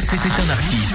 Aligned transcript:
C'est 0.00 0.16
un 0.26 0.50
artiste 0.50 0.94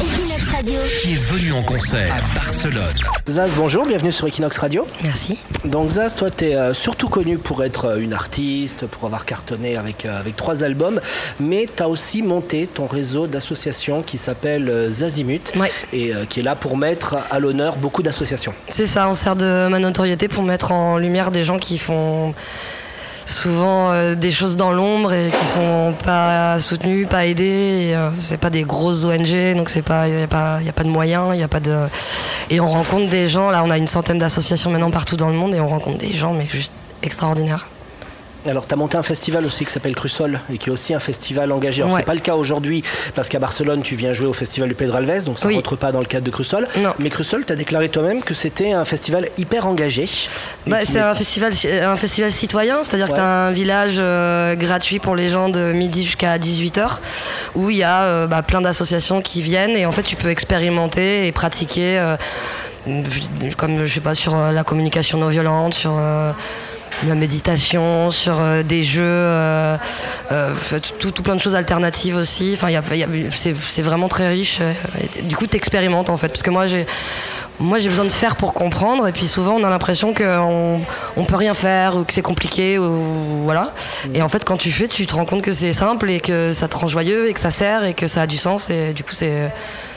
Equinox 0.00 0.44
Radio. 0.52 0.80
qui 1.02 1.12
est 1.12 1.22
venu 1.22 1.52
en 1.52 1.62
concert 1.62 2.12
à 2.12 2.34
Barcelone. 2.34 2.94
Zaz, 3.28 3.52
bonjour, 3.56 3.86
bienvenue 3.86 4.10
sur 4.10 4.26
Equinox 4.26 4.58
Radio. 4.58 4.84
Merci. 5.04 5.38
Donc 5.64 5.90
Zaz, 5.90 6.16
toi, 6.16 6.30
tu 6.30 6.46
es 6.46 6.74
surtout 6.74 7.08
connue 7.08 7.38
pour 7.38 7.62
être 7.62 7.84
euh, 7.84 8.00
une 8.00 8.12
artiste, 8.12 8.86
pour 8.86 9.04
avoir 9.04 9.26
cartonné 9.26 9.76
avec, 9.76 10.06
euh, 10.06 10.18
avec 10.18 10.34
trois 10.34 10.64
albums, 10.64 11.00
mais 11.38 11.66
tu 11.74 11.82
as 11.82 11.88
aussi 11.88 12.22
monté 12.22 12.66
ton 12.66 12.86
réseau 12.86 13.26
d'associations 13.28 14.02
qui 14.02 14.18
s'appelle 14.18 14.68
euh, 14.70 14.90
Zazimut 14.90 15.52
Ouais. 15.56 15.70
et 15.92 16.12
euh, 16.14 16.24
qui 16.24 16.40
est 16.40 16.44
là 16.44 16.56
pour 16.56 16.76
mettre 16.76 17.16
à 17.30 17.38
l'honneur 17.38 17.76
beaucoup 17.76 18.02
d'associations. 18.02 18.54
C'est 18.68 18.86
ça, 18.86 19.08
on 19.08 19.14
sert 19.14 19.36
de 19.36 19.68
ma 19.68 19.78
notoriété 19.78 20.26
pour 20.26 20.42
mettre 20.42 20.72
en 20.72 20.98
lumière 20.98 21.30
des 21.30 21.44
gens 21.44 21.58
qui 21.58 21.78
font 21.78 22.34
souvent 23.26 23.90
euh, 23.90 24.14
des 24.14 24.30
choses 24.30 24.56
dans 24.56 24.72
l'ombre 24.72 25.12
et 25.12 25.30
qui 25.30 25.46
sont 25.46 25.94
pas 26.04 26.58
soutenus, 26.58 27.06
pas 27.08 27.26
aidés. 27.26 27.88
Et, 27.88 27.96
euh, 27.96 28.10
c'est 28.18 28.38
pas 28.38 28.50
des 28.50 28.62
grosses 28.62 29.04
ONG, 29.04 29.56
donc 29.56 29.68
c'est 29.68 29.82
pas, 29.82 30.08
y 30.08 30.22
a 30.22 30.26
pas, 30.26 30.62
y 30.62 30.68
a 30.68 30.72
pas 30.72 30.84
de 30.84 30.88
moyens, 30.88 31.36
y 31.36 31.42
a 31.42 31.48
pas 31.48 31.60
de. 31.60 31.76
Et 32.48 32.60
on 32.60 32.68
rencontre 32.68 33.10
des 33.10 33.28
gens. 33.28 33.50
Là, 33.50 33.62
on 33.64 33.70
a 33.70 33.76
une 33.76 33.88
centaine 33.88 34.18
d'associations 34.18 34.70
maintenant 34.70 34.90
partout 34.90 35.16
dans 35.16 35.28
le 35.28 35.34
monde 35.34 35.54
et 35.54 35.60
on 35.60 35.68
rencontre 35.68 35.98
des 35.98 36.12
gens, 36.12 36.32
mais 36.32 36.46
juste 36.46 36.72
extraordinaires. 37.02 37.66
Alors, 38.48 38.66
tu 38.66 38.74
as 38.74 38.76
monté 38.76 38.96
un 38.96 39.02
festival 39.02 39.44
aussi 39.44 39.64
qui 39.64 39.72
s'appelle 39.72 39.94
Crussol 39.94 40.38
et 40.52 40.58
qui 40.58 40.68
est 40.68 40.72
aussi 40.72 40.94
un 40.94 41.00
festival 41.00 41.50
engagé. 41.50 41.82
Alors, 41.82 41.94
Ouais. 41.94 42.00
c'est 42.00 42.06
pas 42.06 42.14
le 42.14 42.20
cas 42.20 42.34
aujourd'hui 42.34 42.82
parce 43.14 43.28
qu'à 43.28 43.38
Barcelone, 43.40 43.82
tu 43.82 43.96
viens 43.96 44.12
jouer 44.12 44.26
au 44.26 44.32
festival 44.32 44.68
du 44.68 44.74
Pedro 44.74 44.96
Alves, 44.98 45.24
donc 45.24 45.38
ça 45.38 45.46
ne 45.46 45.50
Oui. 45.50 45.56
rentre 45.56 45.74
pas 45.76 45.90
dans 45.90 45.98
le 46.00 46.06
cadre 46.06 46.24
de 46.24 46.30
Crussol. 46.30 46.68
Non. 46.78 46.90
Mais 47.00 47.10
Crussol, 47.10 47.44
tu 47.44 47.52
as 47.52 47.56
déclaré 47.56 47.88
toi-même 47.88 48.22
que 48.22 48.34
c'était 48.34 48.72
un 48.72 48.84
festival 48.84 49.28
hyper 49.36 49.66
engagé. 49.66 50.08
Bah, 50.66 50.78
c'est 50.84 51.00
un 51.00 51.14
festival, 51.14 51.52
un 51.82 51.96
festival 51.96 52.30
citoyen, 52.30 52.82
c'est-à-dire 52.82 53.06
Ouais. 53.06 53.12
que 53.12 53.16
tu 53.16 53.22
as 53.22 53.46
un 53.46 53.50
village 53.50 53.96
euh, 53.98 54.54
gratuit 54.54 54.98
pour 55.00 55.16
les 55.16 55.28
gens 55.28 55.48
de 55.48 55.72
midi 55.72 56.04
jusqu'à 56.04 56.38
18h, 56.38 57.00
où 57.56 57.70
il 57.70 57.76
y 57.78 57.82
a 57.82 58.02
euh, 58.04 58.26
bah, 58.26 58.42
plein 58.42 58.60
d'associations 58.60 59.22
qui 59.22 59.42
viennent 59.42 59.76
et 59.76 59.86
en 59.86 59.92
fait 59.92 60.02
tu 60.04 60.14
peux 60.16 60.30
expérimenter 60.30 61.26
et 61.26 61.32
pratiquer, 61.32 61.98
euh, 61.98 62.16
comme 63.56 63.84
je 63.84 63.94
sais 63.94 64.00
pas, 64.00 64.14
sur 64.14 64.36
euh, 64.36 64.52
la 64.52 64.62
communication 64.62 65.18
non 65.18 65.28
violente, 65.28 65.74
sur 65.74 65.94
euh, 65.98 66.30
la 67.06 67.14
méditation, 67.14 68.10
sur 68.10 68.40
euh, 68.40 68.62
des 68.62 68.82
jeux, 68.82 69.02
euh, 69.04 69.76
euh, 70.32 70.54
tout, 70.98 71.10
tout 71.10 71.22
plein 71.22 71.34
de 71.34 71.40
choses 71.40 71.54
alternatives 71.54 72.16
aussi. 72.16 72.54
Enfin, 72.54 72.68
c'est 73.30 73.82
vraiment 73.82 74.08
très 74.08 74.28
riche. 74.28 74.60
du 75.22 75.36
coup, 75.36 75.46
tu 75.46 75.56
expérimentes 75.56 76.10
en 76.10 76.16
fait, 76.16 76.28
parce 76.28 76.42
que 76.42 76.50
moi 76.50 76.66
j'ai 76.66 76.86
moi, 77.58 77.78
j'ai 77.78 77.88
besoin 77.88 78.04
de 78.04 78.10
faire 78.10 78.36
pour 78.36 78.52
comprendre, 78.52 79.08
et 79.08 79.12
puis 79.12 79.26
souvent, 79.26 79.54
on 79.54 79.64
a 79.64 79.70
l'impression 79.70 80.12
qu'on 80.12 80.82
on 81.16 81.24
peut 81.24 81.36
rien 81.36 81.54
faire, 81.54 81.96
ou 81.96 82.04
que 82.04 82.12
c'est 82.12 82.20
compliqué, 82.20 82.78
ou 82.78 83.44
voilà. 83.44 83.72
Et 84.12 84.20
en 84.20 84.28
fait, 84.28 84.44
quand 84.44 84.58
tu 84.58 84.70
fais, 84.70 84.88
tu 84.88 85.06
te 85.06 85.14
rends 85.14 85.24
compte 85.24 85.40
que 85.40 85.54
c'est 85.54 85.72
simple, 85.72 86.10
et 86.10 86.20
que 86.20 86.52
ça 86.52 86.68
te 86.68 86.76
rend 86.76 86.86
joyeux, 86.86 87.30
et 87.30 87.32
que 87.32 87.40
ça 87.40 87.50
sert, 87.50 87.86
et 87.86 87.94
que 87.94 88.08
ça 88.08 88.22
a 88.22 88.26
du 88.26 88.36
sens, 88.36 88.68
et 88.68 88.92
du 88.92 89.04
coup, 89.04 89.14
c'est, 89.14 89.50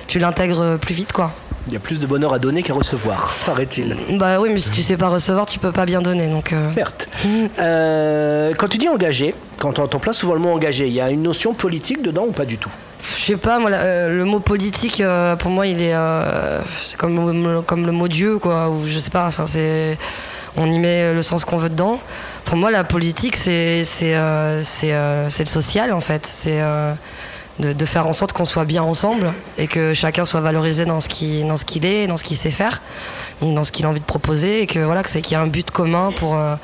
tu 0.08 0.20
l'intègres 0.20 0.78
plus 0.78 0.96
vite, 0.96 1.12
quoi. 1.12 1.34
Il 1.68 1.74
y 1.74 1.76
a 1.76 1.80
plus 1.80 2.00
de 2.00 2.08
bonheur 2.08 2.34
à 2.34 2.40
donner 2.40 2.64
qu'à 2.64 2.74
recevoir, 2.74 3.32
paraît-il. 3.46 3.96
Bah 4.18 4.40
oui, 4.40 4.50
mais 4.52 4.60
si 4.60 4.72
tu 4.72 4.82
sais 4.82 4.98
pas 4.98 5.10
recevoir, 5.10 5.46
tu 5.46 5.60
peux 5.60 5.72
pas 5.72 5.86
bien 5.86 6.02
donner, 6.02 6.28
donc. 6.28 6.54
euh, 6.54 6.68
Certes. 6.68 7.08
Euh, 7.60 8.54
quand 8.58 8.68
tu 8.70 8.78
dis 8.78 8.88
engagé, 8.90 9.36
quand 9.60 9.78
on 9.80 9.84
emploie 9.84 10.14
souvent 10.14 10.34
le 10.34 10.40
mot 10.40 10.50
engagé, 10.50 10.88
il 10.88 10.94
y 10.94 11.02
a 11.02 11.10
une 11.12 11.22
notion 11.22 11.54
politique 11.54 12.02
dedans 12.02 12.26
ou 12.28 12.32
pas 12.32 12.46
du 12.46 12.58
tout? 12.58 12.72
Je 13.20 13.26
sais 13.26 13.38
pas, 13.38 13.60
moi, 13.60 13.72
euh, 13.72 14.18
le 14.18 14.26
mot 14.26 14.40
politique, 14.40 15.02
euh, 15.02 15.36
pour 15.36 15.52
moi, 15.52 15.68
il 15.68 15.82
est, 15.82 15.94
euh, 15.94 16.60
c'est 16.84 16.98
comme, 16.98 17.64
comme 17.66 17.86
le 17.86 17.92
mot 17.92 18.08
Dieu, 18.08 18.40
quoi, 18.40 18.70
ou 18.70 18.88
je 18.88 18.98
sais 19.00 19.10
pas, 19.12 19.28
enfin, 19.28 19.46
c'est, 19.46 19.98
on 20.58 20.72
y 20.72 20.80
met 20.80 21.14
le 21.14 21.22
sens 21.22 21.46
qu'on 21.46 21.58
veut 21.58 21.70
dedans. 21.70 22.00
Pour 22.46 22.56
moi, 22.58 22.72
la 22.72 22.84
politique, 22.84 23.36
c'est, 23.38 23.84
c'est, 23.84 24.16
c'est, 24.62 24.92
le 24.94 25.46
social, 25.46 25.94
en 25.94 26.00
fait. 26.02 26.26
C'est 26.26 26.62
de, 27.60 27.74
de 27.74 27.86
faire 27.86 28.08
en 28.08 28.14
sorte 28.14 28.34
qu'on 28.34 28.46
soit 28.46 28.66
bien 28.66 28.84
ensemble 28.84 29.32
et 29.58 29.68
que 29.68 29.94
chacun 29.94 30.26
soit 30.26 30.42
valorisé 30.42 30.86
dans 30.86 31.00
ce 31.00 31.08
qu'il, 31.10 31.46
est, 31.86 32.08
dans 32.08 32.18
ce 32.18 32.24
qu'il 32.24 32.38
sait 32.38 32.52
faire, 32.52 32.82
dans 33.42 33.64
ce 33.64 33.72
qu'il 33.72 33.86
a 33.86 33.90
envie 33.90 34.00
de 34.00 34.06
proposer, 34.06 34.62
et 34.64 34.68
que 34.68 34.80
voilà, 34.80 35.04
que 35.04 35.10
c'est 35.10 35.22
qu'il 35.22 35.34
y 35.34 35.36
a 35.36 35.42
un 35.42 35.48
but 35.48 35.70
commun 35.72 36.10
pour, 36.16 36.36
euh, 36.36 36.56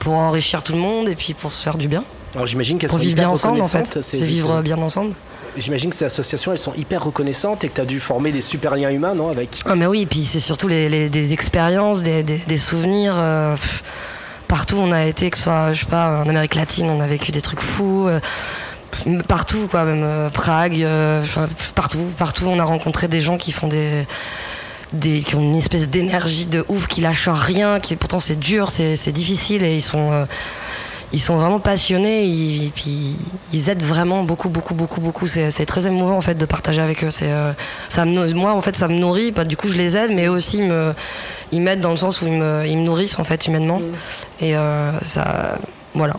pour 0.00 0.14
enrichir 0.14 0.62
tout 0.62 0.72
le 0.72 0.78
monde 0.78 1.08
et 1.08 1.14
puis 1.14 1.34
pour 1.34 1.52
se 1.52 1.62
faire 1.62 1.76
du 1.76 1.88
bien, 1.88 2.04
Alors 2.34 2.46
j'imagine 2.46 2.78
qu'elles 2.78 2.90
sont 2.90 2.96
vivre 2.96 3.16
bien 3.16 3.28
ensemble, 3.28 3.60
en 3.60 3.68
fait. 3.68 3.98
C'est 4.02 4.20
vivre 4.22 4.60
bien 4.62 4.78
ensemble. 4.78 5.12
J'imagine 5.56 5.90
que 5.90 5.96
ces 5.96 6.04
associations, 6.04 6.52
elles 6.52 6.58
sont 6.58 6.74
hyper 6.76 7.02
reconnaissantes 7.02 7.64
et 7.64 7.68
que 7.68 7.74
tu 7.74 7.80
as 7.80 7.84
dû 7.84 7.98
former 7.98 8.30
des 8.30 8.40
super 8.42 8.76
liens 8.76 8.90
humains, 8.90 9.14
non 9.16 9.30
avec 9.30 9.58
Ah 9.66 9.74
mais 9.74 9.86
oui, 9.86 10.02
et 10.02 10.06
puis 10.06 10.24
c'est 10.24 10.38
surtout 10.38 10.68
les, 10.68 10.88
les- 10.88 11.08
des 11.08 11.32
expériences, 11.32 12.02
des, 12.04 12.22
des- 12.22 12.38
des 12.38 12.58
souvenirs. 12.58 13.14
euh, 13.18 13.54
pff, 13.54 13.82
partout 14.46 14.76
où 14.76 14.80
on 14.80 14.92
a 14.92 15.04
été, 15.06 15.28
que 15.30 15.36
ce 15.36 15.44
soit, 15.44 15.72
je 15.72 15.80
sais 15.80 15.86
pas, 15.90 16.22
en 16.24 16.28
Amérique 16.28 16.54
latine, 16.54 16.88
on 16.88 17.00
a 17.00 17.06
vécu 17.08 17.32
des 17.32 17.40
trucs 17.40 17.60
fous. 17.60 18.06
euh, 18.06 18.20
partout, 19.28 19.66
quoi, 19.70 19.84
même 19.84 20.02
euh, 20.04 20.30
Prague, 20.30 20.82
euh, 20.82 21.22
partout, 21.74 22.04
partout, 22.16 22.46
on 22.46 22.58
a 22.58 22.64
rencontré 22.64 23.08
des 23.08 23.20
gens 23.20 23.36
qui 23.38 23.52
font 23.52 23.68
des, 23.68 24.06
des 24.92 25.20
qui 25.20 25.34
ont 25.36 25.40
une 25.40 25.56
espèce 25.56 25.88
d'énergie 25.88 26.46
de 26.46 26.64
ouf, 26.68 26.86
qui 26.86 27.00
lâchent 27.00 27.28
rien, 27.28 27.80
qui 27.80 27.96
pourtant 27.96 28.18
c'est 28.18 28.38
dur, 28.38 28.70
c'est 28.70 28.96
c'est 28.96 29.12
difficile 29.12 29.62
et 29.62 29.76
ils 29.76 29.82
sont 29.82 30.12
euh, 30.12 30.24
ils 31.12 31.20
sont 31.20 31.36
vraiment 31.36 31.58
passionnés 31.60 32.24
ils- 32.24 32.66
et 32.66 32.70
puis 32.70 33.16
ils 33.52 33.68
aident 33.68 33.82
vraiment 33.82 34.22
beaucoup 34.24 34.48
beaucoup 34.48 34.74
beaucoup 34.74 35.00
beaucoup. 35.00 35.26
C'est 35.26 35.50
c'est 35.50 35.66
très 35.66 35.86
émouvant 35.86 36.16
en 36.16 36.20
fait 36.20 36.34
de 36.34 36.44
partager 36.44 36.82
avec 36.82 37.02
eux. 37.04 37.10
C'est 37.10 37.30
euh, 37.30 37.52
ça 37.88 38.04
me 38.04 38.32
moi 38.34 38.52
en 38.52 38.60
fait 38.62 38.76
ça 38.76 38.88
me 38.88 38.94
nourrit 38.94 39.30
bah, 39.32 39.44
du 39.44 39.56
coup 39.56 39.68
je 39.68 39.76
les 39.76 39.96
aide 39.96 40.12
mais 40.14 40.26
eux 40.26 40.30
aussi 40.30 40.58
ils 40.58 40.64
me 40.64 40.92
ils 41.52 41.60
m'aident 41.60 41.80
dans 41.80 41.90
le 41.90 41.96
sens 41.96 42.20
où 42.22 42.26
ils 42.26 42.32
me, 42.32 42.64
ils 42.66 42.76
me 42.78 42.84
nourrissent 42.84 43.18
en 43.18 43.24
fait 43.24 43.46
humainement. 43.46 43.80
Et 44.40 44.56
euh, 44.56 44.92
ça 45.02 45.58
voilà 45.94 46.14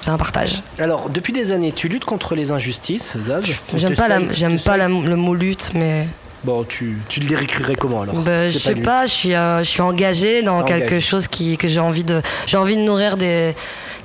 c'est 0.00 0.10
un 0.10 0.16
partage. 0.16 0.62
Alors, 0.78 1.08
depuis 1.10 1.32
des 1.32 1.52
années, 1.52 1.72
tu 1.74 1.88
luttes 1.88 2.04
contre 2.04 2.34
les 2.34 2.52
injustices, 2.52 3.16
Zaz 3.20 3.44
j'aime 3.76 3.94
pas 3.94 4.08
la, 4.08 4.20
j'aime 4.32 4.58
pas 4.58 4.76
la- 4.76 4.88
le 4.88 5.16
mot 5.16 5.34
lutte 5.34 5.70
mais 5.74 6.06
Bon, 6.42 6.64
tu, 6.64 6.96
tu 7.10 7.20
le 7.20 7.26
décrirais 7.36 7.74
comment 7.76 8.00
alors 8.00 8.14
Bah, 8.14 8.48
je 8.48 8.56
sais 8.58 8.74
pas, 8.74 9.04
je 9.04 9.10
suis, 9.10 9.34
euh, 9.34 9.58
je 9.58 9.64
suis 9.68 9.82
engagée 9.82 10.42
dans 10.42 10.62
quelque 10.62 10.98
chose 10.98 11.28
qui, 11.28 11.58
que 11.58 11.68
j'ai 11.68 11.80
envie 11.80 12.02
de, 12.04 12.22
j'ai 12.46 12.56
envie 12.56 12.76
de 12.76 12.80
nourrir 12.82 13.18
des, 13.18 13.54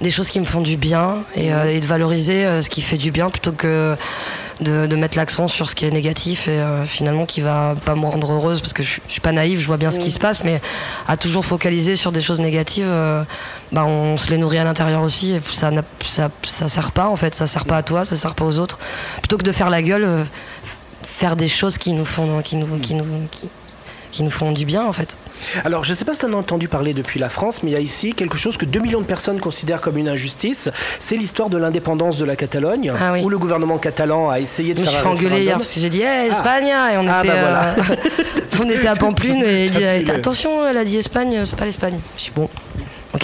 des 0.02 0.12
choses 0.12 0.28
qui 0.28 0.42
me 0.42 0.46
font 0.46 0.60
du 0.60 0.76
bien 0.76 1.20
et, 1.38 1.54
euh, 1.54 1.72
et 1.72 1.80
de 1.80 1.86
valoriser 1.86 2.46
euh, 2.46 2.62
ce 2.62 2.70
qui 2.70 2.82
fait 2.82 2.98
du 2.98 3.12
bien 3.12 3.30
plutôt 3.30 3.54
que 3.54 3.96
de, 4.62 4.88
de 4.88 4.96
mettre 4.96 5.18
l'accent 5.18 5.48
sur 5.48 5.70
ce 5.70 5.76
qui 5.76 5.86
est 5.86 5.92
négatif 5.92 6.48
et 6.48 6.60
euh, 6.60 6.86
finalement 6.86 7.26
qui 7.26 7.42
va 7.42 7.76
pas 7.84 7.96
me 7.96 8.06
rendre 8.06 8.32
heureuse 8.32 8.62
parce 8.62 8.74
que 8.74 8.84
je, 8.84 9.00
je 9.08 9.12
suis 9.12 9.22
pas 9.22 9.32
naïve, 9.32 9.60
je 9.60 9.68
vois 9.68 9.78
bien 9.78 9.92
ce 9.92 10.00
qui 10.00 10.12
se 10.12 10.20
passe, 10.20 10.44
mais 10.44 10.62
à 11.08 11.18
toujours 11.18 11.46
focaliser 11.46 11.96
sur 11.96 12.12
des 12.12 12.22
choses 12.22 12.40
négatives, 12.40 12.88
euh, 12.88 13.24
bah, 13.72 13.86
on 13.86 14.18
se 14.18 14.30
les 14.30 14.38
nourrit 14.38 14.58
à 14.58 14.64
l'intérieur 14.64 15.02
aussi 15.02 15.34
et 15.34 15.42
ça, 15.46 15.72
ça, 16.02 16.30
ça 16.44 16.68
sert 16.68 16.92
pas 16.92 17.08
en 17.08 17.16
fait, 17.16 17.36
ça 17.36 17.48
sert 17.48 17.66
pas 17.66 17.78
à 17.78 17.84
toi, 17.84 18.06
ça 18.06 18.16
sert 18.16 18.36
pas 18.36 18.46
aux 18.46 18.60
autres. 18.60 18.80
Plutôt 19.18 19.38
que 19.38 19.44
de 19.44 19.52
faire 19.52 19.70
la 19.70 19.82
gueule, 19.82 20.06
euh, 20.06 20.24
faire 21.04 21.36
des 21.36 21.48
choses 21.48 21.78
qui 21.78 21.94
nous 21.94 22.06
font, 22.06 22.42
qui 22.42 22.56
nous, 22.56 22.80
qui 22.80 22.94
nous, 22.94 23.06
qui, 23.32 23.50
qui 24.16 24.24
nous 24.24 24.30
font 24.30 24.54
du 24.54 24.66
bien 24.66 24.86
en 24.86 24.94
fait. 24.94 25.18
Alors, 25.66 25.84
je 25.84 25.90
ne 25.92 25.96
sais 25.96 26.06
pas 26.06 26.14
si 26.14 26.22
tu 26.22 26.26
en 26.28 26.32
as 26.34 26.38
entendu 26.38 26.70
parler 26.70 26.94
depuis 26.94 27.20
la 27.20 27.28
France, 27.30 27.62
mais 27.64 27.72
il 27.72 27.74
y 27.74 27.78
a 27.78 27.82
ici 27.82 28.14
quelque 28.14 28.38
chose 28.38 28.56
que 28.56 28.64
2 28.64 28.80
millions 28.80 29.02
de 29.02 29.06
personnes 29.06 29.42
considèrent 29.42 29.82
comme 29.82 29.98
une 29.98 30.08
injustice. 30.08 30.70
C'est 31.02 31.18
l'histoire 31.18 31.50
de 31.50 31.58
l'indépendance 31.58 32.18
de 32.18 32.24
la 32.24 32.38
Catalogne, 32.38 32.94
Ah 32.98 33.12
oui. 33.12 33.22
où 33.24 33.30
le 33.30 33.38
gouvernement 33.38 33.78
catalan 33.78 34.30
a 34.30 34.40
essayé 34.40 34.74
de 34.74 34.80
Je 34.80 34.84
me 34.86 34.90
faire 34.90 35.00
suis 35.02 35.08
un 35.08 35.12
fait 35.12 35.18
engueuler 35.26 35.44
hier 35.44 35.58
parce 35.58 35.74
que 35.74 35.80
j'ai 35.82 35.90
dit 35.90 36.02
hey, 36.02 36.28
Espagne 36.30 36.68
et 36.68 36.98
on 36.98 37.08
Ah, 37.10 37.20
était, 37.20 37.28
bah 37.28 37.40
voilà. 37.42 37.76
euh, 37.76 38.62
on 38.62 38.70
était 38.70 38.88
à 38.88 38.96
Pampelune 38.96 39.44
et 39.44 39.66
il 39.66 39.72
dit 39.72 39.80
le- 39.80 40.12
attention 40.16 40.66
elle 40.66 40.78
a 40.78 40.86
dit 40.86 40.98
Espagne 40.98 41.42
c'est 41.44 41.58
pas 41.58 41.66
l'Espagne. 41.66 42.00
Je 42.18 42.24
dis 42.24 42.32
bon 42.34 42.50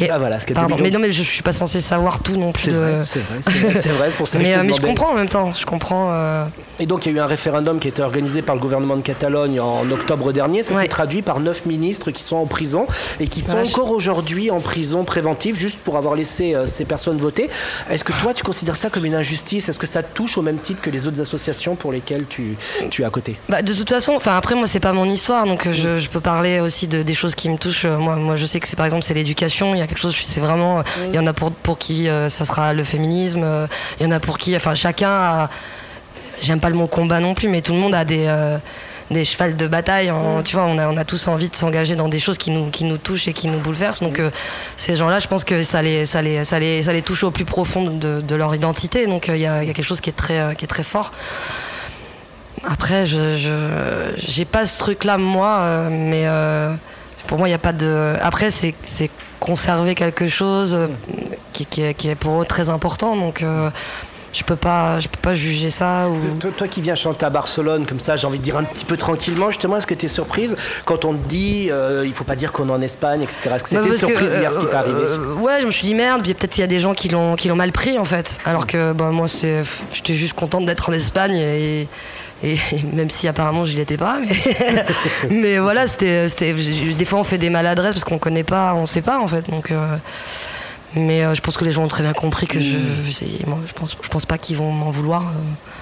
ok. 0.03 0.09
Ah, 0.11 0.17
voilà, 0.19 0.39
ce 0.39 0.45
Pardon 0.53 0.75
mais 0.81 0.89
non 0.91 0.99
mais 0.99 1.11
je 1.11 1.23
suis 1.23 1.43
pas 1.43 1.53
censé 1.53 1.81
savoir 1.81 2.21
tout 2.21 2.35
non 2.37 2.51
plus 2.51 2.63
C'est 2.65 2.71
de. 2.71 2.77
vrai, 2.77 3.01
c'est 3.05 3.19
vrai, 3.19 3.37
c'est 3.41 3.51
vrai, 3.51 3.79
c'est 3.81 3.89
vrai, 3.89 4.09
c'est 4.09 4.17
pour 4.17 4.27
ça 4.27 4.37
que 4.39 4.43
mais, 4.43 4.53
je 4.53 4.59
euh, 4.59 4.63
mais 4.63 4.73
je 4.73 4.81
comprends 4.81 5.11
en 5.11 5.15
même 5.15 5.29
temps, 5.29 5.51
je 5.53 5.65
comprends. 5.65 6.09
euh, 6.11 6.45
Et 6.79 6.85
donc, 6.85 7.05
il 7.05 7.11
y 7.11 7.15
a 7.15 7.17
eu 7.17 7.21
un 7.21 7.25
référendum 7.27 7.79
qui 7.79 7.87
a 7.87 7.89
été 7.89 8.01
organisé 8.01 8.41
par 8.41 8.55
le 8.55 8.61
gouvernement 8.61 8.95
de 8.97 9.01
Catalogne 9.01 9.59
en 9.59 9.89
octobre 9.91 10.31
dernier. 10.33 10.63
Ça 10.63 10.73
Ouais. 10.73 10.83
s'est 10.83 10.87
traduit 10.87 11.21
par 11.21 11.39
neuf 11.39 11.65
ministres 11.65 12.11
qui 12.11 12.23
sont 12.23 12.37
en 12.37 12.45
prison 12.45 12.87
et 13.19 13.27
qui 13.27 13.41
sont 13.41 13.57
Vache. 13.57 13.69
encore 13.69 13.91
aujourd'hui 13.91 14.49
en 14.51 14.59
prison 14.61 15.03
préventive 15.03 15.55
juste 15.55 15.79
pour 15.79 15.97
avoir 15.97 16.15
laissé 16.15 16.55
euh, 16.55 16.65
ces 16.67 16.85
personnes 16.85 17.17
voter. 17.17 17.49
Est-ce 17.89 18.03
que 18.03 18.13
toi, 18.13 18.33
tu 18.33 18.43
considères 18.43 18.75
ça 18.75 18.89
comme 18.89 19.05
une 19.05 19.15
injustice? 19.15 19.69
Est-ce 19.69 19.79
que 19.79 19.87
ça 19.87 20.01
te 20.03 20.13
touche 20.15 20.37
au 20.37 20.41
même 20.41 20.57
titre 20.57 20.81
que 20.81 20.89
les 20.89 21.07
autres 21.07 21.21
associations 21.21 21.75
pour 21.75 21.91
lesquelles 21.91 22.25
tu, 22.27 22.55
tu 22.89 23.01
es 23.03 23.05
à 23.05 23.09
côté? 23.09 23.35
Bah, 23.49 23.61
de 23.61 23.73
toute 23.73 23.89
façon, 23.89 24.13
enfin 24.15 24.35
après 24.37 24.55
moi 24.55 24.65
c'est 24.67 24.79
pas 24.79 24.93
mon 24.93 25.05
histoire 25.05 25.45
donc 25.45 25.67
euh, 25.67 25.73
je, 25.73 25.99
je 25.99 26.09
peux 26.09 26.19
parler 26.19 26.59
aussi 26.59 26.87
de 26.87 27.03
des 27.03 27.13
choses 27.13 27.35
qui 27.35 27.49
me 27.49 27.57
touchent. 27.57 27.85
Euh, 27.85 27.97
Moi, 27.97 28.15
moi 28.15 28.35
je 28.37 28.45
sais 28.45 28.59
que 28.59 28.67
c'est 28.67 28.75
par 28.75 28.85
exemple 28.85 29.03
c'est 29.03 29.13
l'éducation. 29.13 29.75
Il 29.75 29.79
y 29.79 29.81
a 29.81 29.87
quelque 29.91 30.01
chose, 30.01 30.15
c'est 30.25 30.41
vraiment, 30.41 30.79
euh, 30.79 30.83
il 31.09 31.15
y 31.15 31.19
en 31.19 31.27
a 31.27 31.33
pour 31.33 31.51
pour 31.51 31.77
qui 31.77 32.07
euh, 32.07 32.29
ça 32.29 32.45
sera 32.45 32.73
le 32.73 32.83
féminisme. 32.83 33.41
euh, 33.43 33.67
Il 33.99 34.03
y 34.05 34.07
en 34.07 34.11
a 34.11 34.19
pour 34.19 34.37
qui, 34.37 34.55
enfin 34.55 34.73
chacun 34.75 35.09
a, 35.09 35.49
j'aime 36.41 36.59
pas 36.59 36.69
le 36.69 36.75
mot 36.75 36.87
combat 36.87 37.19
non 37.19 37.33
plus, 37.33 37.47
mais 37.49 37.61
tout 37.61 37.73
le 37.73 37.79
monde 37.79 37.93
a 37.95 38.05
des 38.05 38.57
des 39.11 39.25
chevals 39.25 39.57
de 39.57 39.67
bataille. 39.67 40.09
en- 40.09 40.41
Tu 40.41 40.55
vois, 40.55 40.63
on 40.65 40.77
a, 40.77 40.87
on 40.87 40.95
a 40.95 41.03
tous 41.03 41.27
envie 41.27 41.49
de 41.49 41.55
s'engager 41.57 41.97
dans 41.97 42.07
des 42.07 42.17
choses 42.19 42.37
qui 42.37 42.49
nous, 42.49 42.69
qui 42.69 42.85
nous 42.85 42.97
touchent 42.97 43.27
et 43.27 43.33
qui 43.33 43.49
nous 43.49 43.59
bouleversent. 43.59 44.01
Donc, 44.01 44.19
euh, 44.19 44.29
ces 44.77 44.95
gens-là, 44.95 45.19
je 45.19 45.27
pense 45.27 45.43
que 45.43 45.63
ça 45.63 45.81
les, 45.81 46.05
ça 46.05 46.21
les, 46.21 46.45
ça 46.45 46.59
les, 46.59 46.81
ça 46.81 46.93
les 46.93 47.01
touche 47.01 47.25
au 47.25 47.31
plus 47.31 47.43
profond 47.43 47.83
de, 47.89 48.21
de 48.21 48.35
leur 48.35 48.55
identité. 48.55 49.07
Donc, 49.07 49.27
euh, 49.27 49.35
il 49.35 49.41
y, 49.41 49.45
a, 49.47 49.63
il 49.63 49.67
y 49.67 49.69
a 49.69 49.73
quelque 49.73 49.85
chose 49.85 49.99
qui 49.99 50.09
est 50.09 50.13
très, 50.15 50.39
euh, 50.39 50.53
qui 50.53 50.63
est 50.63 50.67
très 50.69 50.83
fort. 50.85 51.11
Après, 52.69 53.05
je, 53.05 54.13
j'ai 54.15 54.45
pas 54.45 54.65
ce 54.65 54.77
truc-là 54.79 55.17
moi, 55.17 55.87
mais 55.89 56.25
pour 57.27 57.37
moi, 57.39 57.47
il 57.47 57.51
n'y 57.51 57.55
a 57.55 57.65
pas 57.69 57.73
de. 57.73 58.13
Après, 58.21 58.49
c'est 58.51 58.75
conserver 59.41 59.95
quelque 59.95 60.29
chose 60.29 60.73
euh, 60.73 60.87
qui, 61.51 61.65
qui 61.65 61.81
est, 61.81 61.93
qui 61.93 62.07
est 62.09 62.15
pour 62.15 62.41
eux 62.41 62.45
très 62.45 62.69
important. 62.69 63.17
Donc, 63.17 63.41
euh, 63.41 63.69
je 64.33 64.43
peux 64.43 64.55
pas, 64.55 64.99
je 65.01 65.09
peux 65.09 65.19
pas 65.21 65.33
juger 65.35 65.69
ça. 65.69 66.07
Ou... 66.07 66.17
Toi, 66.39 66.51
toi 66.55 66.67
qui 66.67 66.81
viens 66.81 66.95
chanter 66.95 67.25
à 67.25 67.29
Barcelone, 67.29 67.85
comme 67.85 67.99
ça, 67.99 68.15
j'ai 68.15 68.27
envie 68.27 68.37
de 68.39 68.43
dire 68.43 68.55
un 68.55 68.63
petit 68.63 68.85
peu 68.85 68.95
tranquillement, 68.95 69.49
justement, 69.49 69.75
est-ce 69.75 69.87
que 69.87 69.93
tu 69.93 70.05
es 70.05 70.09
surprise 70.09 70.55
quand 70.85 71.03
on 71.03 71.13
te 71.13 71.27
dit 71.27 71.67
euh, 71.69 72.03
il 72.05 72.13
faut 72.13 72.23
pas 72.23 72.35
dire 72.37 72.53
qu'on 72.53 72.69
est 72.69 72.71
en 72.71 72.81
Espagne, 72.81 73.23
etc. 73.23 73.39
Est-ce 73.55 73.63
que 73.63 73.69
c'était 73.69 73.81
Bah, 73.81 73.87
une 73.87 73.89
parce 73.89 74.01
que, 74.01 74.07
surprise 74.07 74.35
hier 74.35 74.51
ce 74.51 74.59
qui 74.59 74.65
t'est 74.67 74.75
euh, 74.75 74.79
arrivé? 74.79 74.99
euh, 75.01 75.33
Ouais, 75.35 75.59
je 75.61 75.65
me 75.65 75.71
suis 75.71 75.85
dit 75.85 75.95
merde, 75.95 76.21
puis 76.23 76.33
peut-être 76.33 76.57
il 76.57 76.61
y 76.61 76.63
a 76.63 76.67
des 76.67 76.79
gens 76.79 76.93
qui 76.93 77.09
l'ont 77.09 77.35
qui 77.35 77.49
l'ont 77.49 77.57
mal 77.57 77.73
pris 77.73 77.99
en 77.99 78.05
fait. 78.05 78.39
Alors 78.45 78.67
que 78.67 78.93
bah, 78.93 79.09
moi, 79.11 79.27
j'étais 79.27 80.13
juste 80.13 80.33
contente 80.33 80.65
d'être 80.65 80.89
en 80.89 80.93
Espagne 80.93 81.35
et, 81.35 81.87
et- 82.43 82.53
et 82.53 82.83
même 82.93 83.09
si 83.09 83.27
apparemment 83.27 83.65
je 83.65 83.75
l'étais 83.77 83.97
pas, 83.97 84.19
mais, 84.19 84.35
mais 85.29 85.57
voilà, 85.59 85.87
c'était, 85.87 86.27
des 86.27 87.05
fois 87.05 87.19
on 87.19 87.23
fait 87.23 87.37
des 87.37 87.49
maladresses 87.49 87.93
parce 87.93 88.03
qu'on 88.03 88.17
connaît 88.19 88.43
pas, 88.43 88.73
on 88.75 88.85
sait 88.85 89.01
pas 89.01 89.19
en 89.19 89.27
fait. 89.27 89.49
Donc, 89.49 89.71
euh, 89.71 89.95
mais 90.95 91.23
euh, 91.23 91.33
je 91.35 91.41
pense 91.41 91.55
que 91.55 91.63
les 91.63 91.71
gens 91.71 91.83
ont 91.83 91.87
très 91.87 92.03
bien 92.03 92.13
compris 92.13 92.47
que 92.47 92.59
je, 92.59 92.77
c'est- 93.11 93.45
moi, 93.47 93.59
je 93.67 93.73
pense, 93.73 93.95
je 94.01 94.09
pense 94.09 94.25
pas 94.25 94.37
qu'ils 94.37 94.57
vont 94.57 94.71
m'en 94.71 94.89
vouloir 94.89 95.21
euh, 95.23 95.39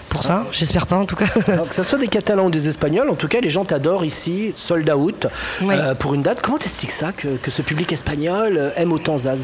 pour 0.10 0.24
ça. 0.24 0.46
J'espère 0.52 0.86
pas 0.86 0.98
en 0.98 1.06
tout 1.06 1.16
cas. 1.16 1.26
Alors, 1.48 1.68
que 1.68 1.74
ce 1.76 1.82
soit 1.84 1.98
des 1.98 2.08
Catalans 2.08 2.46
ou 2.46 2.50
des 2.52 2.68
Espagnols, 2.68 3.10
en 3.10 3.16
tout 3.16 3.28
cas, 3.28 3.42
les 3.42 3.50
gens 3.50 3.66
t'adorent 3.66 4.06
ici, 4.06 4.52
sold 4.56 4.90
out, 4.92 5.26
Oui. 5.62 5.74
euh, 5.78 5.96
pour 5.96 6.14
une 6.14 6.22
date. 6.22 6.42
Comment 6.42 6.58
t'expliques 6.58 6.92
ça, 6.92 7.12
que, 7.12 7.28
que 7.28 7.50
ce 7.52 7.62
public 7.64 7.92
espagnol 7.92 8.72
aime 8.76 8.92
autant 8.92 9.18
Zaz? 9.18 9.40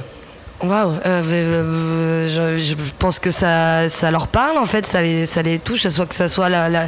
Waouh, 0.63 0.93
euh, 1.05 1.21
euh, 1.31 2.27
je, 2.29 2.57
pense 2.97 3.19
que 3.19 3.29
ça, 3.29 3.89
ça 3.89 4.09
leur 4.09 4.27
parle 4.27 4.57
en 4.57 4.65
fait, 4.65 4.85
ça 4.85 5.01
les, 5.01 5.25
ça 5.25 5.41
les 5.41 5.59
touche, 5.59 5.81
ce 5.83 5.89
soit 5.89 6.05
que 6.05 6.15
ça 6.15 6.29
soit 6.29 6.47
la, 6.47 6.69
la, 6.69 6.87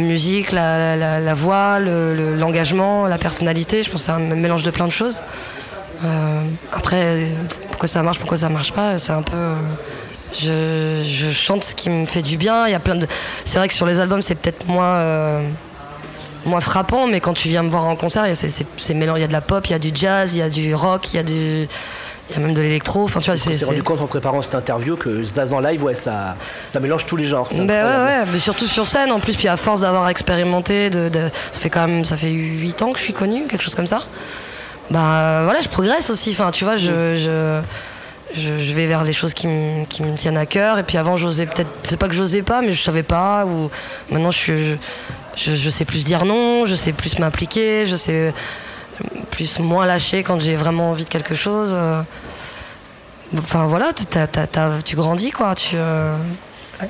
musique, 0.00 0.50
la, 0.50 0.96
la, 0.96 1.20
la 1.20 1.34
voix, 1.34 1.78
le- 1.78 2.14
le- 2.14 2.34
l'engagement, 2.34 3.06
la 3.06 3.16
personnalité. 3.16 3.84
Je 3.84 3.90
pense 3.90 4.00
que 4.00 4.06
c'est 4.06 4.12
un 4.12 4.18
mélange 4.18 4.64
de 4.64 4.70
plein 4.72 4.86
de 4.86 4.92
choses. 4.92 5.22
Euh, 6.04 6.40
après, 6.72 7.28
pourquoi 7.68 7.86
ça 7.88 8.02
marche, 8.02 8.18
pourquoi 8.18 8.36
ça 8.38 8.48
marche 8.48 8.72
pas, 8.72 8.98
c'est 8.98 9.12
un 9.12 9.22
peu. 9.22 9.36
je, 10.38 11.02
je 11.04 11.30
chante 11.30 11.62
ce 11.64 11.74
qui 11.76 11.90
me 11.90 12.04
fait 12.04 12.22
du 12.22 12.36
bien. 12.36 12.66
Il 12.66 12.72
y 12.72 12.74
a 12.74 12.80
plein 12.80 12.96
de. 12.96 13.06
C'est 13.44 13.58
vrai 13.58 13.68
que 13.68 13.74
sur 13.74 13.86
les 13.86 14.00
albums, 14.00 14.22
c'est 14.22 14.34
peut-être 14.34 14.66
moins. 14.66 15.40
moins 16.44 16.60
frappant, 16.60 17.06
mais 17.06 17.20
quand 17.20 17.34
tu 17.34 17.48
viens 17.48 17.62
me 17.62 17.68
voir 17.70 17.86
en 17.86 17.94
concert, 17.96 18.24
mélange- 18.94 19.18
il 19.18 19.20
y 19.22 19.24
a 19.24 19.28
de 19.28 19.32
la 19.32 19.40
pop, 19.40 19.64
il 19.66 19.70
y 19.72 19.74
a 19.74 19.78
du 19.78 19.90
jazz, 19.94 20.34
il 20.34 20.38
y 20.38 20.42
a 20.42 20.48
du 20.50 20.74
rock, 20.74 21.12
il 21.12 21.16
y 21.16 21.20
a 21.20 21.22
du, 21.22 21.68
il 22.30 22.34
y 22.34 22.36
a 22.36 22.40
même 22.46 22.54
de 22.54 22.60
l'électro. 22.60 23.04
Enfin, 23.04 23.20
tu 23.20 23.30
vois, 23.30 23.38
c'est. 23.38 23.64
rendu 23.64 23.82
compte 23.82 24.00
en 24.00 24.06
préparant 24.06 24.42
cette 24.42 24.54
interview 24.54 24.96
que 24.96 25.22
Zaz 25.22 25.52
en 25.52 25.60
live, 25.60 25.82
ouais, 25.84 25.94
ça, 25.94 26.36
ça 26.66 26.78
mélange 26.80 27.06
tous 27.06 27.16
les 27.16 27.26
genres. 27.26 27.48
Ben 27.52 27.66
ouais, 27.66 28.04
ouais, 28.04 28.24
mais 28.32 28.38
surtout 28.38 28.66
sur 28.66 28.86
scène 28.86 29.10
en 29.12 29.18
plus, 29.20 29.34
puis 29.36 29.48
à 29.48 29.56
force 29.56 29.80
d'avoir 29.80 30.08
expérimenté, 30.08 30.90
de, 30.90 31.08
de- 31.08 31.30
ça 31.52 31.60
fait 31.60 31.70
quand 31.70 31.86
même, 31.86 32.04
ça 32.04 32.16
fait 32.16 32.30
8 32.30 32.82
ans 32.82 32.92
que 32.92 32.98
je 32.98 33.04
suis 33.04 33.12
connue, 33.14 33.46
quelque 33.48 33.62
chose 33.62 33.74
comme 33.74 33.86
ça. 33.86 34.02
Bah 34.90 35.42
voilà, 35.44 35.60
je 35.60 35.68
progresse 35.68 36.08
aussi, 36.10 36.30
enfin 36.30 36.50
tu 36.50 36.64
vois, 36.64 36.76
je, 36.76 37.14
je, 37.14 37.60
je, 38.34 38.58
je 38.58 38.72
vais 38.72 38.86
vers 38.86 39.04
les 39.04 39.12
choses 39.12 39.34
qui 39.34 39.46
me, 39.46 39.84
qui 39.84 40.02
tiennent 40.16 40.38
à 40.38 40.46
cœur, 40.46 40.78
et 40.78 40.82
puis 40.82 40.96
avant 40.96 41.16
j'osais 41.18 41.44
peut-être, 41.46 41.68
c'est 41.84 41.98
pas 41.98 42.08
que 42.08 42.14
j'osais 42.14 42.42
pas, 42.42 42.62
mais 42.62 42.72
je 42.72 42.82
savais 42.82 43.02
pas, 43.02 43.44
ou 43.44 43.70
maintenant 44.10 44.30
je, 44.30 44.38
suis- 44.38 44.64
je, 44.64 44.74
je, 45.36 45.56
je 45.56 45.70
sais 45.70 45.84
plus 45.84 46.04
dire 46.04 46.24
non, 46.24 46.64
je 46.64 46.74
sais 46.74 46.92
plus 46.92 47.18
m'impliquer, 47.18 47.86
je 47.86 47.96
sais 47.96 48.32
plus 49.38 49.60
moins 49.60 49.86
lâcher 49.86 50.24
quand 50.24 50.40
j'ai 50.40 50.56
vraiment 50.56 50.90
envie 50.90 51.04
de 51.04 51.08
quelque 51.08 51.36
chose. 51.36 51.70
euh. 51.72 52.02
Enfin 53.38 53.66
voilà, 53.66 53.90
tu 54.84 54.96
grandis 54.96 55.30
quoi, 55.30 55.54
tu... 55.54 55.76
euh, 55.76 56.16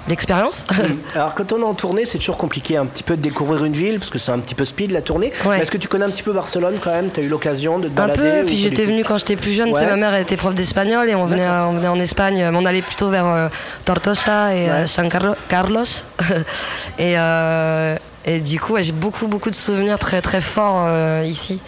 L'expérience 0.06 0.64
Alors 1.14 1.34
quand 1.34 1.50
on 1.52 1.58
est 1.60 1.64
en 1.64 1.74
tournée, 1.74 2.04
c'est 2.06 2.16
toujours 2.18 2.36
compliqué 2.38 2.76
un 2.78 2.86
petit 2.86 3.02
peu 3.02 3.16
de 3.16 3.22
découvrir 3.22 3.64
une 3.64 3.72
ville, 3.72 3.98
parce 3.98 4.10
que 4.10 4.18
c'est 4.18 4.30
un 4.32 4.38
petit 4.38 4.54
peu 4.54 4.64
speed 4.64 4.92
la 4.92 5.02
tournée. 5.02 5.30
Ouais. 5.46 5.60
Est-ce 5.60 5.70
que 5.70 5.76
tu 5.78 5.88
connais 5.88 6.04
un 6.06 6.10
petit 6.10 6.22
peu 6.22 6.32
Barcelone 6.32 6.76
quand 6.82 6.90
même? 6.90 7.10
Tu 7.10 7.20
as 7.20 7.22
eu 7.24 7.28
l'occasion 7.28 7.78
de 7.78 7.88
te 7.88 7.92
Un 8.00 8.06
balader 8.06 8.22
peu, 8.22 8.42
ou 8.42 8.46
puis 8.46 8.56
j'étais 8.56 8.84
venue 8.86 9.02
quand 9.04 9.18
j'étais 9.18 9.36
plus 9.36 9.52
jeune. 9.52 9.70
Tu 9.70 9.74
sais, 9.76 9.80
Ouais. 9.84 9.90
ma 9.90 9.96
mère 9.96 10.14
elle 10.14 10.22
était 10.22 10.36
prof 10.38 10.54
d'espagnol 10.54 11.08
et 11.10 11.14
on 11.14 11.24
venait, 11.26 11.48
on 11.48 11.72
venait 11.72 11.88
en 11.88 11.98
Espagne. 11.98 12.48
mais 12.50 12.56
On 12.58 12.64
allait 12.66 12.82
plutôt 12.82 13.08
vers 13.10 13.26
euh, 13.26 13.48
Tortosa 13.84 14.54
et 14.54 14.68
euh, 14.70 14.80
Ouais. 14.82 14.86
San 14.86 15.08
Carlo- 15.08 15.36
Carlos. 15.48 15.84
et, 16.98 17.18
euh, 17.18 17.96
et 18.26 18.40
du 18.40 18.60
coup, 18.60 18.74
ouais, 18.74 18.82
j'ai 18.82 18.92
beaucoup, 18.92 19.26
beaucoup 19.26 19.50
de 19.50 19.54
souvenirs 19.56 19.98
très, 19.98 20.20
très 20.22 20.40
forts 20.42 20.86
ici. 21.24 21.60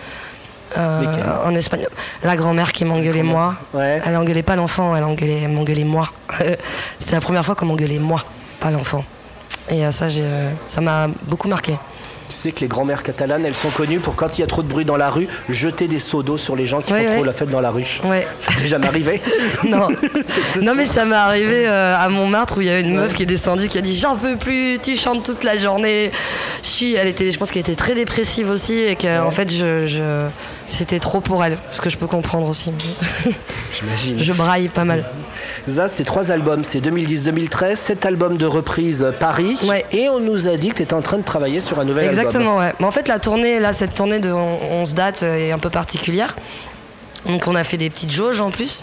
Euh, 0.77 1.45
en 1.45 1.55
Espagne. 1.55 1.87
La 2.23 2.37
grand-mère 2.37 2.73
qui 2.73 2.85
m'engueulait 2.85 3.23
moi. 3.23 3.55
Ouais. 3.75 4.01
Elle 4.05 4.17
engueulait 4.17 4.43
pas 4.43 4.57
l'enfant, 4.57 4.95
elle 4.97 5.05
engueulait, 5.05 5.49
m'engueulait 5.49 5.85
moi. 5.85 6.07
C'est 7.01 7.13
la 7.13 7.21
première 7.21 7.45
fois 7.45 7.55
qu'on 7.55 7.67
m'engueulait 7.67 7.99
moi, 7.99 8.25
pas 8.61 8.71
l'enfant. 8.71 9.05
Et 9.69 9.85
euh, 9.85 9.91
ça, 9.91 10.07
euh, 10.07 10.51
ça 10.65 10.81
m'a 10.81 11.09
beaucoup 11.25 11.49
marqué. 11.49 11.77
Tu 12.31 12.37
sais 12.37 12.53
que 12.53 12.61
les 12.61 12.69
grand-mères 12.69 13.03
catalanes, 13.03 13.45
elles 13.45 13.57
sont 13.57 13.71
connues 13.71 13.99
pour 13.99 14.15
quand 14.15 14.39
il 14.39 14.43
y 14.43 14.45
a 14.45 14.47
trop 14.47 14.63
de 14.63 14.69
bruit 14.69 14.85
dans 14.85 14.97
la 14.97 15.11
rue, 15.11 15.27
jeter 15.49 15.89
des 15.89 15.99
seaux 15.99 16.23
d'eau 16.23 16.39
sur 16.39 16.55
les 16.55 16.65
gens 16.65 16.81
qui 16.81 16.93
font 16.93 17.15
trop 17.15 17.25
la 17.25 17.33
fête 17.33 17.51
dans 17.51 17.61
la 17.61 17.71
rue. 17.71 17.87
Ouais. 18.05 18.25
Ça 18.39 18.53
t'est 18.57 18.69
jamais 18.69 18.87
arrivé 18.87 19.21
Non, 19.65 19.89
non 20.63 20.75
mais 20.77 20.85
ça 20.87 21.05
m'est 21.05 21.17
arrivé 21.17 21.67
euh, 21.67 21.97
à 21.99 22.09
Montmartre 22.09 22.59
où 22.59 22.61
il 22.61 22.69
y 22.69 22.71
a 22.71 22.79
une 22.79 22.95
meuf 22.95 23.15
qui 23.15 23.25
est 23.25 23.27
descendue 23.27 23.67
qui 23.67 23.79
a 23.79 23.81
dit 23.81 23.97
j'en 23.99 24.15
peux 24.17 24.37
plus, 24.37 24.79
tu 24.81 24.95
chantes 24.97 25.25
toute 25.25 25.43
la 25.43 25.59
journée. 25.59 26.13
Je 26.63 26.69
suis, 26.69 26.95
elle 26.95 27.09
était, 27.09 27.31
je 27.33 27.39
pense 27.39 27.51
qu'elle 27.51 27.61
était 27.63 27.75
très 27.75 27.95
dépressive 27.95 28.49
aussi 28.49 28.79
et 28.79 28.95
que 28.95 29.21
en 29.21 29.31
fait 29.33 29.51
je, 29.53 29.87
je- 29.89 30.27
c'était 30.69 31.01
trop 31.01 31.21
pour 31.21 31.43
elle, 31.45 31.59
ce 31.73 31.81
que 31.81 31.91
je 31.91 31.97
peux 31.97 32.07
comprendre 32.07 32.49
aussi. 32.49 32.71
J'imagine. 33.73 34.19
Je 34.21 34.33
braille 34.33 34.69
pas 34.69 34.85
mal. 34.85 35.05
Zaz, 35.69 35.93
c'est 35.97 36.05
trois 36.05 36.31
albums, 36.31 36.65
c'est 36.65 36.81
2010-2013, 36.81 37.75
sept 37.77 38.07
albums 38.07 38.37
de 38.39 38.47
reprise 38.47 39.03
euh, 39.03 39.11
Paris. 39.13 39.59
Ouais. 39.69 39.85
Et 39.93 40.09
on 40.09 40.21
nous 40.21 40.49
a 40.49 40.57
dit 40.57 40.69
que 40.69 40.77
tu 40.77 40.83
étais 40.83 40.95
en 40.95 41.03
train 41.03 41.19
de 41.19 41.23
travailler 41.25 41.61
sur 41.61 41.81
un 41.81 41.85
nouvel 41.85 42.09
album. 42.09 42.20
Exactement, 42.23 42.59
ouais. 42.59 42.73
Mais 42.81 42.87
en 42.87 42.91
fait 42.91 43.09
la 43.09 43.19
tournée, 43.19 43.59
là 43.61 43.73
cette 43.73 43.95
tournée 43.95 44.19
de 44.21 44.33
11 44.33 44.95
dates 44.95 45.23
euh, 45.23 45.49
est 45.49 45.53
un 45.53 45.59
peu 45.59 45.71
particulière. 45.71 46.37
Donc 47.27 47.47
on 47.47 47.55
a 47.55 47.65
fait 47.65 47.77
des 47.77 47.91
petites 47.91 48.11
jauges 48.13 48.41
en 48.41 48.51
plus. 48.51 48.83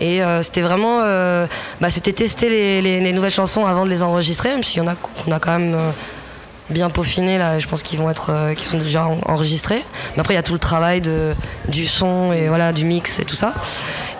Et 0.00 0.22
euh, 0.22 0.42
c'était 0.42 0.60
vraiment... 0.60 1.00
euh, 1.04 1.46
bah, 1.80 1.88
c'était 1.90 2.12
tester 2.12 2.48
les, 2.50 2.82
les- 2.82 3.00
les 3.00 3.12
nouvelles 3.12 3.30
chansons 3.30 3.64
avant 3.64 3.84
de 3.84 3.90
les 3.90 4.02
enregistrer, 4.02 4.50
même 4.50 4.62
s'il 4.62 4.78
y 4.78 4.80
en 4.82 4.88
a 4.88 4.94
qu'on 4.94 5.32
a 5.32 5.38
quand 5.40 5.58
même 5.58 5.74
euh, 5.74 5.90
bien 6.68 6.90
peaufiné 6.90 7.38
là. 7.38 7.58
Je 7.58 7.66
pense 7.66 7.82
qu'ils 7.82 7.98
vont 7.98 8.10
être... 8.10 8.52
qu'ils 8.56 8.66
sont 8.66 8.76
déjà 8.78 9.06
en- 9.06 9.18
enregistrés. 9.26 9.82
Mais 10.16 10.20
après 10.20 10.34
il 10.34 10.36
y 10.36 10.40
a 10.40 10.42
tout 10.42 10.52
le 10.52 10.58
travail 10.58 11.00
de, 11.00 11.32
du 11.68 11.86
son 11.86 12.32
et 12.34 12.48
voilà, 12.48 12.74
du 12.74 12.84
mix 12.84 13.20
et 13.20 13.24
tout 13.24 13.36
ça. 13.36 13.54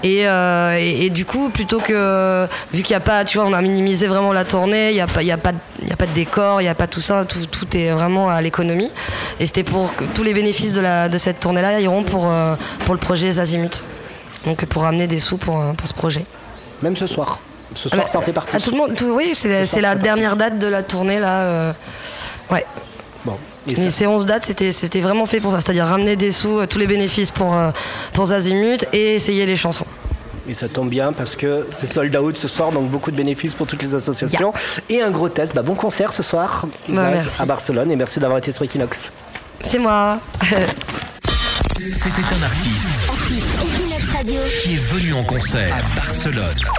Et, 0.02 0.26
euh, 0.26 0.76
et, 0.78 1.06
et 1.06 1.10
du 1.10 1.24
coup, 1.24 1.48
plutôt 1.50 1.78
que... 1.78 2.46
Vu 2.72 2.82
qu'il 2.82 2.92
n'y 2.94 2.96
a 2.96 3.00
pas... 3.00 3.24
Tu 3.24 3.38
vois, 3.38 3.46
on 3.46 3.52
a 3.52 3.60
minimisé 3.62 4.06
vraiment 4.06 4.32
la 4.32 4.44
tournée. 4.44 4.90
Il 4.90 4.94
n'y 4.94 5.00
a, 5.00 5.06
pas- 5.06 5.22
y 5.22 5.30
a, 5.32 5.36
pas 5.36 5.52
y 5.86 5.92
a 5.92 5.96
pas 5.96 6.06
de 6.06 6.12
décor, 6.12 6.60
il 6.60 6.64
n'y 6.64 6.70
a 6.70 6.74
pas 6.74 6.86
tout 6.86 7.00
ça. 7.00 7.24
Tout, 7.24 7.46
tout 7.46 7.76
est 7.76 7.90
vraiment 7.90 8.28
à 8.28 8.40
l'économie. 8.42 8.90
Et 9.40 9.46
c'était 9.46 9.64
pour 9.64 9.94
que 9.94 10.04
tous 10.04 10.22
les 10.22 10.34
bénéfices 10.34 10.72
de, 10.72 10.80
la, 10.80 11.08
de 11.08 11.18
cette 11.18 11.40
tournée-là 11.40 11.80
iront 11.80 12.02
pour, 12.02 12.28
euh, 12.30 12.54
pour 12.84 12.94
le 12.94 13.00
projet 13.00 13.30
Zazimut. 13.32 13.82
Donc 14.46 14.64
pour 14.66 14.82
ramener 14.82 15.06
des 15.06 15.18
sous 15.20 15.36
pour, 15.36 15.60
euh, 15.60 15.72
pour 15.72 15.86
ce 15.86 15.94
projet. 15.94 16.24
Même 16.82 16.96
ce 16.96 17.06
soir. 17.06 17.38
Ce 17.74 17.86
Ah 17.86 17.90
soir, 17.90 18.02
bah, 18.02 18.06
ça 18.10 18.18
en 18.18 18.22
fait 18.22 18.32
partie. 18.32 18.56
à 18.56 18.60
tout 18.60 18.70
le 18.72 18.76
monde, 18.76 18.94
tout- 18.96 19.12
oui, 19.14 19.34
c'est 19.34 19.80
la 19.80 19.94
dernière 19.94 20.36
date 20.36 20.58
de 20.58 20.66
la 20.66 20.82
tournée 20.82 21.18
là. 21.20 21.38
euh, 21.42 21.72
ouais. 22.50 22.66
Bon. 23.24 23.36
Et 23.68 23.74
Mais 23.76 23.84
ça- 23.84 23.90
ces 23.92 24.06
11 24.08 24.26
dates, 24.26 24.42
c'était 24.44 25.00
vraiment 25.00 25.26
fait 25.26 25.38
pour 25.40 25.52
ça, 25.52 25.60
c'est-à-dire 25.60 25.86
ramener 25.86 26.16
des 26.16 26.32
sous, 26.32 26.66
tous 26.66 26.78
les 26.78 26.88
bénéfices 26.88 27.30
pour, 27.30 27.54
pour 28.12 28.26
Zazimut 28.26 28.84
et 28.92 29.14
essayer 29.14 29.46
les 29.46 29.54
chansons. 29.56 29.86
Et 30.52 30.54
ça 30.54 30.68
tombe 30.68 30.90
bien 30.90 31.14
parce 31.14 31.34
que 31.34 31.66
c'est 31.74 31.86
sold 31.86 32.14
out 32.14 32.36
ce 32.36 32.46
soir, 32.46 32.72
donc 32.72 32.90
beaucoup 32.90 33.10
de 33.10 33.16
bénéfices 33.16 33.54
pour 33.54 33.66
toutes 33.66 33.82
les 33.82 33.94
associations. 33.94 34.52
Et 34.90 35.00
un 35.00 35.10
gros 35.10 35.30
test. 35.30 35.54
Bah, 35.54 35.62
bon 35.62 35.74
concert 35.74 36.12
ce 36.12 36.22
soir 36.22 36.66
Bah, 36.90 37.10
à 37.38 37.46
Barcelone 37.46 37.90
et 37.90 37.96
merci 37.96 38.20
d'avoir 38.20 38.36
été 38.38 38.52
sur 38.52 38.62
Equinox. 38.62 39.14
C'est 39.62 39.78
moi. 39.78 40.18
C'est 40.42 42.20
un 42.20 42.42
artiste 42.42 42.86
Artiste 43.08 43.46
Equinox 43.62 44.12
Radio. 44.14 44.40
qui 44.62 44.74
est 44.74 44.84
venu 44.92 45.14
en 45.14 45.24
concert 45.24 45.74
à 45.74 45.96
Barcelone. 45.96 46.72